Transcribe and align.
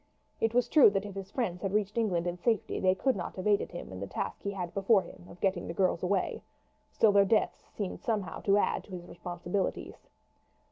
It 0.39 0.55
was 0.55 0.67
true 0.67 0.89
that 0.89 1.05
if 1.05 1.13
his 1.13 1.29
friends 1.29 1.61
had 1.61 1.73
reached 1.75 1.95
England 1.95 2.25
in 2.25 2.35
safety 2.39 2.79
they 2.79 2.95
could 2.95 3.15
not 3.15 3.35
have 3.35 3.45
aided 3.45 3.69
him 3.69 3.91
in 3.91 3.99
the 3.99 4.07
task 4.07 4.41
he 4.41 4.49
had 4.49 4.73
before 4.73 5.03
him 5.03 5.27
of 5.29 5.39
getting 5.41 5.67
the 5.67 5.75
girls 5.75 6.01
away; 6.01 6.41
still 6.89 7.11
their 7.11 7.23
deaths 7.23 7.67
somehow 7.99 8.37
seemed 8.37 8.45
to 8.45 8.57
add 8.57 8.83
to 8.85 8.89
his 8.93 9.05
responsibilities. 9.05 10.07